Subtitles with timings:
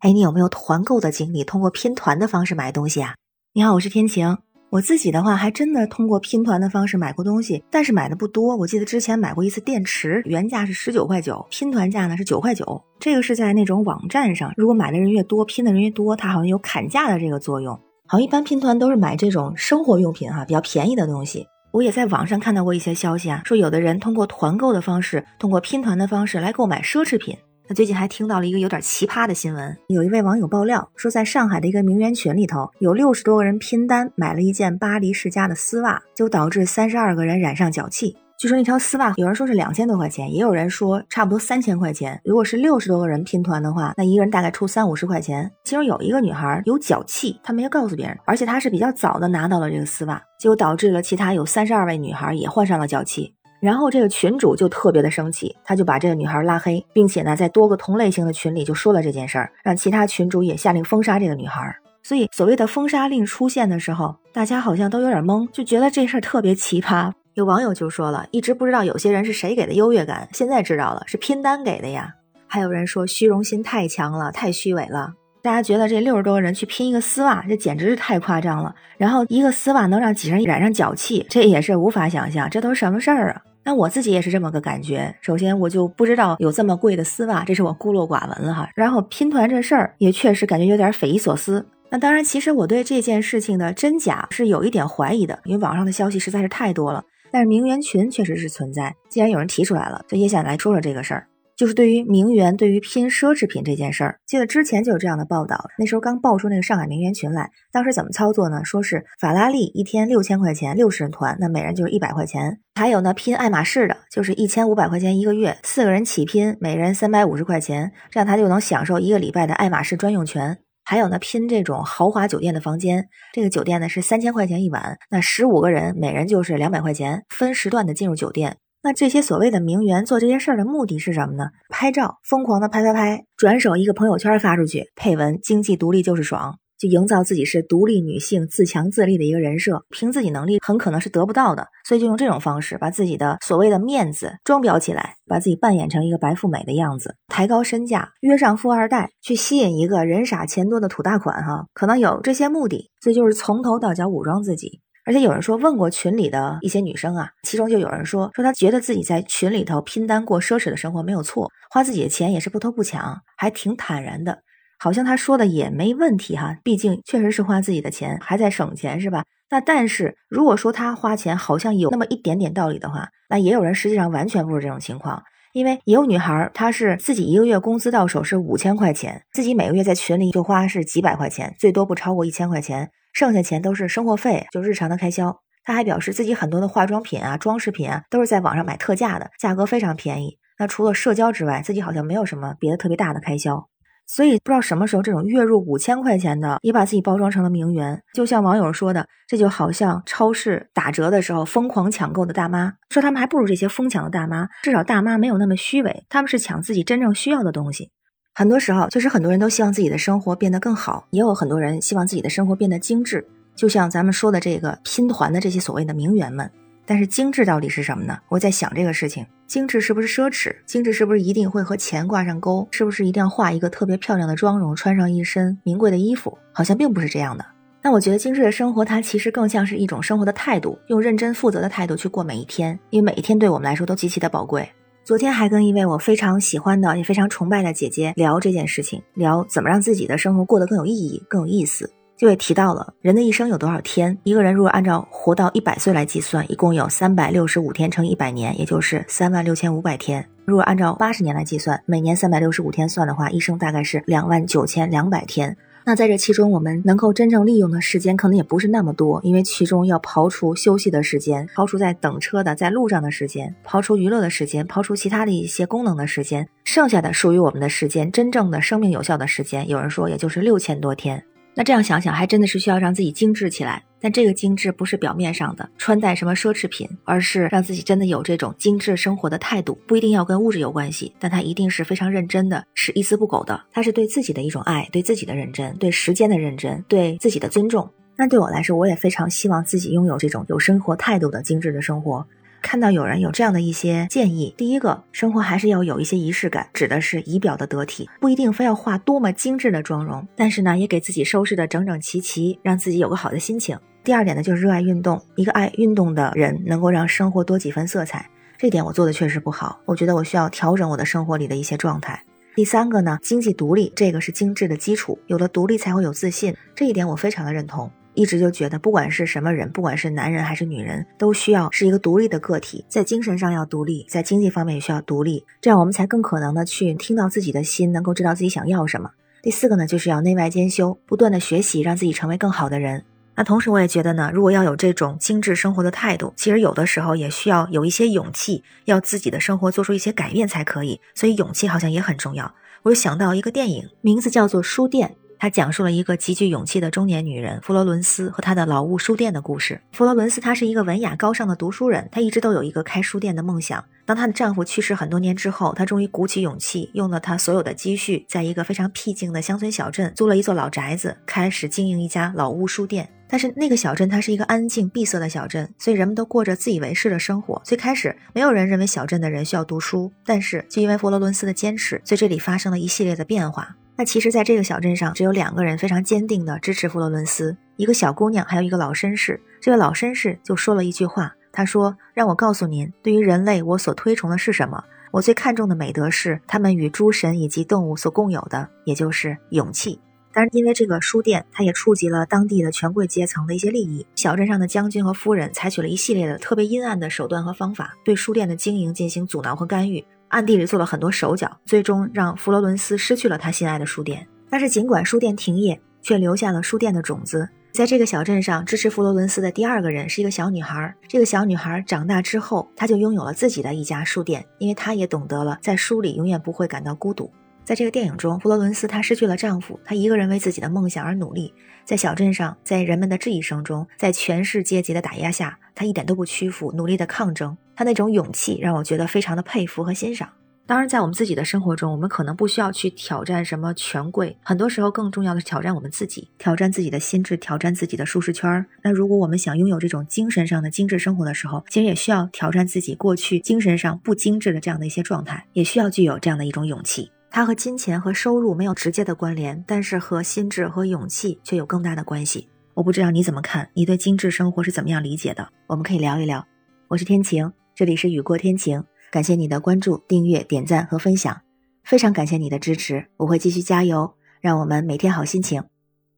[0.00, 1.42] 哎，你有没有团购的经历？
[1.42, 3.16] 通过拼团的方式买东西啊？
[3.52, 4.38] 你好，我是天晴。
[4.70, 8.56] 我自己的话，还真的通过拼团的方式买过东西，但是买的不多。
[8.56, 12.80] 我记得之前买过一次电池，原价是十九块九，拼团价呢是九块九。
[13.00, 17.76] 这个是在那种网站上，如果买的人越多，拼的人越多，它好像有砍价的这个作用。
[18.06, 21.44] 好一般拼团都是买这种生活用品哈，比较便宜的东西。
[21.72, 27.36] 我也在网上看到过一些消息啊，说有的人通过团购的方式，通过拼团的方式来购买奢侈品。
[27.70, 38.16] 那最近还听到了一个有点奇葩的新闻，有一位网友爆料说，在上海的一个名媛群里头，有六十多个人拼单买了一件巴黎世家的丝袜，就导致三十二个人染上脚气。
[38.38, 42.18] 据说那条丝袜有人说是两千多块钱，也有人说差不多三千块钱。
[42.24, 45.50] 如果是六十多个人拼团的话，那一个人大概出三五十块钱。
[45.64, 53.34] 其中有一个女孩有脚气，她没告诉别人，而且她是比较早的拿到了这个丝袜，结果导致了其他有三十二位女孩也患上了脚气。
[53.60, 61.74] 然后这个群主就特别的生气，他就把这个女孩拉黑，并且呢，在多个同类型的群里就说了这件事儿，让其他群主也下令封杀这个女孩。
[62.02, 67.12] 所以所谓的封杀令出现的时候，大家好像都有点懵，就觉得这事儿特别奇葩。
[67.34, 72.12] 有网友就说了，一直不知道有些人是谁给的优越感，现在知道了，是拼单给的呀。
[72.46, 75.12] 还有人说虚荣心太强了，太虚伪了。
[75.40, 78.74] 大家觉得这六十多个人去拼一个丝袜，这简直是太夸张了。
[78.96, 83.42] 然后一个丝袜能让几人染上脚气，这也是无法想象，这都是什么事儿啊？
[83.64, 85.14] 那我自己也是这么个感觉。
[85.20, 88.68] 首先，我就不知道有这么贵的丝袜，这是我孤陋寡闻了哈。
[88.74, 91.66] 然后拼团这事儿也确实感觉有点匪夷所思。
[91.90, 97.02] 那当然，其实我对这件事情的真假是有一点怀疑的，因为网上的消息实在是太多了。
[97.30, 101.26] 但是名媛群确实是存在，既然有人提出来了，就也想来说说这个事儿。
[101.58, 105.58] 就是对于名媛，对于拼奢侈品这件事儿，记得之前就有这样的报道。
[105.76, 108.64] 那时候刚爆出那个上海名媛群来，当时怎么操作呢？
[108.64, 112.60] 说是法拉利一天六千块钱，六十人团，那每人就是一百块钱。
[112.76, 120.58] 还有呢，拼爱马仕的，就是一千五百块钱一个月，四个人起拼，每人三百五十块钱，这样他就能享受一个礼拜的爱马仕专用权。
[120.84, 128.58] 还有呢，拼这种豪华酒店的房间，这个酒店呢是三千块钱一晚，那十五个人每人就是两百块钱，分时段的进入酒店。
[128.80, 131.50] 那这些所谓的名媛做这些事儿的目的是什么呢？
[131.68, 139.84] 拍照，疯狂的拍拍拍，转手一个朋友圈发出去，配文“经济独立就是爽”，就营造自己是独立女性、自强自立的一个人设。
[139.90, 154.80] 凭自己能力很可能是得不到的，所以就用这种方式把自己的所谓的面子装裱起来，把自己扮演成一个白富美的样子，抬高身价，约上富二代，去吸引一个人傻钱多的土大款哈，可能有这些目的，所以就是从头到脚武装自己。
[155.08, 164.42] 而且有人说问过群里的一些女生啊，其中就有人说说她觉得自己在群里头拼单过奢侈的生活没有错，花自己的钱也是不偷不抢，还挺坦然的，
[164.78, 166.58] 好像她说的也没问题哈。
[166.62, 169.24] 毕竟确实是花自己的钱，还在省钱是吧？
[169.48, 175.22] 那但是如果说她花钱好像有那么一点点道理的话，那也有人实际上完全不是这种情况，
[175.58, 182.92] 因为也有女孩她是自己一个月工资到手是五千块钱，自己每个月在群里就花是几百块钱，最多不超过一千块钱。
[183.12, 185.40] 剩下钱都是生活费，就日常的开销。
[185.64, 190.38] 她还表示自己很多的化妆品啊、装饰品啊，都是在网上买特价的，价格非常便宜。
[190.60, 193.68] 那除了社交之外，自己好像没有什么别的特别大的开销。
[194.08, 198.02] 所以不知道什么时候，这种月入五千块钱的也把自己包装成了名媛。
[198.14, 204.48] 就像网友说的，这就好像超市打折的时候疯狂抢购的大妈，说他们还不如这些疯抢的大妈。
[204.62, 207.90] 至少大妈没有那么虚伪，他们是抢自己真正需要的东西。
[208.34, 213.26] 很多时候，确实很多人都希望自己的生活变得更好，也有很多人希望自己的生活变得精致。
[213.54, 216.50] 就像咱们说的这个拼团的这些所谓的名媛们，
[216.88, 218.18] 但是精致到底是什么呢？
[218.30, 220.56] 我在想这个事情，精致是不是奢侈？
[220.64, 222.66] 精致是不是一定会和钱挂上钩？
[222.70, 226.38] 是不是一定要画一个特别漂亮的妆容，穿上一身名贵的衣服？
[226.50, 227.44] 好像并不是这样的。
[227.82, 234.66] 那我觉得精致的生活，它其实更像是一种生活的态度，用认真负责的态度去过每一天，因为每一天对我们来说都极其的宝贵。
[235.04, 244.18] 昨天还跟一位我非常喜欢的也非常崇拜的姐姐聊这件事情，聊怎么让自己的生活过得更有意义、更有意思，就也提到了人的一生有多少天。
[244.24, 250.28] 一个人如果按照活到一百岁来计算，一共有三百六十五天乘一百年，也就是三万六千五百天。
[250.44, 255.56] 如果按照八十年来计算，每年三百六十五天算的话，一生大概是两万九千两百天。
[255.84, 271.22] 那在这其中，我们能够真正利用的时间可能也不是那么多，因为其中要刨除休息的时间，刨除在等车的在路上的时间，刨除娱乐的时间，刨除其他的一些功能的时间，剩下的属于我们的时间，真正的生命有效的时间，有人说也就是六千多天。
[271.54, 273.82] 那这样想想，还真的是需要让自己精致起来。
[274.00, 279.76] 但这个精致不是表面上的穿戴什么奢侈品，而是让自己真的有这种精致生活的态度。
[279.88, 283.60] 不一定要跟物质有关系，但它一定是非常认真的，是一丝不苟的。
[283.72, 287.90] 它是对自己的一种爱，对自己的认真，对时间的认真，对自己的尊重。
[288.14, 292.24] 那对我来说，我也非常希望自己拥有这种有生活态度的精致的生活。
[292.60, 303.78] 看到有人有这样的一些建议，第一个，生活还是要有一些仪式感，指的是仪表的得体，不一定非要化多么精致的妆容，但是呢，也给自己收拾的整整齐齐，让自己有个好的心情。
[304.04, 312.22] 第二点呢，就是热爱运动，一个爱运动的人能够让生活多几分色彩，这点我做的确实不好，我觉得我需要调整我的生活里的一些状态。
[312.54, 317.90] 第三个呢，经济独立，这个是精致的基础，有了独立才会有自信，这一点我非常的认同。
[318.18, 329.12] 一直就觉得，不管是什么人，不管是男人还是女人，都需要是一个独立的个体，在精神上要独立，在经济方面也需要独立，这样我们才更可能的去听到自己的心，能够知道自己想要什么。
[329.40, 333.04] 第四个呢，就是要内外兼修，不断的学习，让自己成为更好的人。
[333.36, 341.00] 那同时，我也觉得呢，如果要有这种精致生活的态度，其实有的时候也需要有一些勇气，要自己的生活做出一些改变才可以。
[341.14, 342.52] 所以勇气好像也很重要。
[342.82, 345.08] 我就想到一个电影，名字叫做《书店》。
[345.38, 349.80] 他讲述了一个极具勇气的中年女人弗罗伦斯和她的老屋书店的故事。
[349.92, 353.84] 弗罗伦斯她是一个文雅高尚的读书人，她一直都有一个开书店的梦想。
[354.04, 363.08] 当她的丈夫去世很多年之后，她终于鼓起勇气，用了她所有的积蓄，在一个非常僻静的乡村小镇租了一座老宅子，开始经营一家老屋书店。
[363.30, 367.60] 但是那个小镇它是一个安静闭塞的小镇，所以人们都过着自以为是的生活。
[367.62, 373.76] 最开始没有人认为小镇的人需要读书，但是就因为弗罗伦斯的坚持，所以这里发生了一系列的变化。
[374.00, 379.42] 那其实，在这个小镇上，只有两个人非常坚定地支持弗罗伦斯，一个小姑娘，还有一个老绅士。
[379.60, 384.84] 这个老绅士就说了一句话，他说：“让我告诉您，对于人类，我所推崇的是什么？
[385.10, 389.98] 我最看重的美德是他们与诸神以及动物所共有的，也就是勇气。”
[390.32, 394.06] 但是因为这个书店，它也触及了当地的权贵阶层的一些利益。
[394.14, 400.04] 小镇上的将军和夫人采取了一系列的特别阴暗的手段和方法，对书店的经营进行阻挠和干预。
[400.28, 404.26] 暗地里做了很多手脚，最终让弗罗伦斯失去了他心爱的书店。
[404.50, 407.48] 但是尽管书店停业，却留下了书店的种子。
[407.70, 410.94] 在这个小镇上，支持弗罗伦斯的第二个人是一个小女孩。
[411.06, 417.30] 这个小女孩长大之后，她就拥有了自己的一家书店，因为她也懂得了在书里永远不会感到孤独。
[417.68, 421.52] 在这个电影中，弗罗伦斯她失去了丈夫，她一个人为自己的梦想而努力。
[421.84, 427.54] 在小镇上，在人们的质疑声中，在权势阶级的打压下，她一点都不屈服，努力的抗争。
[427.76, 430.30] 她那种勇气让我觉得非常的佩服和欣赏。
[430.64, 438.64] 当然，在我们自己的生活中，我们可能不需要去挑战什么权贵，很多时候更重要的是挑战我们自己，挑战自己的心智，挑战自己的舒适圈。
[438.80, 447.10] 那如果我们想拥有这种精神上的精致生活的时候，其实也需要挑战自己过去精神上不精致的这样的一些状态，也需要具有这样的一种勇气。
[447.38, 452.48] 它和金钱和收入没有直接的关联，但是和心智和勇气却有更大的关系。
[452.74, 455.48] 我不知道你怎么看，你对精致生活是怎么样理解的？
[455.68, 456.44] 我们可以聊一聊。
[456.88, 458.82] 我是天晴，这里是雨过天晴。
[459.12, 461.40] 感谢你的关注、订阅、点赞和分享，
[461.84, 465.62] 非常感谢你的支持，我会继续加油，让我们每天好心情，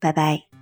[0.00, 0.53] 拜拜。